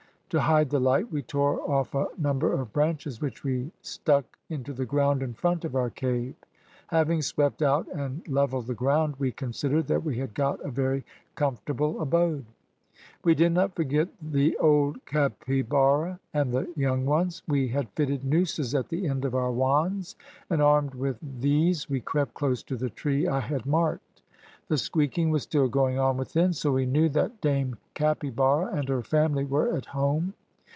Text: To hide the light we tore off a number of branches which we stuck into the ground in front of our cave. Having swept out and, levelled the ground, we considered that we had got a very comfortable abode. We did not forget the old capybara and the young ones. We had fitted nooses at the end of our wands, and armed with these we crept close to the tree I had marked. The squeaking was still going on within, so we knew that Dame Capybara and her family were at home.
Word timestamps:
To 0.33 0.39
hide 0.39 0.69
the 0.69 0.79
light 0.79 1.11
we 1.11 1.23
tore 1.23 1.59
off 1.69 1.93
a 1.93 2.07
number 2.17 2.53
of 2.53 2.71
branches 2.71 3.19
which 3.19 3.43
we 3.43 3.69
stuck 3.81 4.37
into 4.49 4.71
the 4.71 4.85
ground 4.85 5.21
in 5.21 5.33
front 5.33 5.65
of 5.65 5.75
our 5.75 5.89
cave. 5.89 6.35
Having 6.87 7.23
swept 7.23 7.61
out 7.61 7.85
and, 7.91 8.25
levelled 8.29 8.67
the 8.67 8.73
ground, 8.73 9.15
we 9.19 9.33
considered 9.33 9.87
that 9.87 10.05
we 10.05 10.19
had 10.19 10.33
got 10.33 10.61
a 10.61 10.71
very 10.71 11.03
comfortable 11.35 12.01
abode. 12.01 12.45
We 13.25 13.35
did 13.35 13.51
not 13.51 13.75
forget 13.75 14.07
the 14.21 14.55
old 14.55 15.05
capybara 15.05 16.21
and 16.33 16.53
the 16.53 16.71
young 16.77 17.05
ones. 17.05 17.43
We 17.45 17.67
had 17.67 17.89
fitted 17.89 18.23
nooses 18.23 18.73
at 18.73 18.87
the 18.87 19.07
end 19.09 19.25
of 19.25 19.35
our 19.35 19.51
wands, 19.51 20.15
and 20.49 20.61
armed 20.61 20.93
with 20.95 21.17
these 21.41 21.89
we 21.89 21.99
crept 21.99 22.35
close 22.35 22.63
to 22.63 22.77
the 22.77 22.89
tree 22.89 23.27
I 23.27 23.41
had 23.41 23.65
marked. 23.65 24.05
The 24.67 24.77
squeaking 24.77 25.31
was 25.31 25.43
still 25.43 25.67
going 25.67 25.99
on 25.99 26.15
within, 26.15 26.53
so 26.53 26.71
we 26.71 26.85
knew 26.85 27.09
that 27.09 27.41
Dame 27.41 27.75
Capybara 27.93 28.73
and 28.73 28.87
her 28.87 29.01
family 29.01 29.43
were 29.43 29.75
at 29.75 29.87
home. 29.87 30.33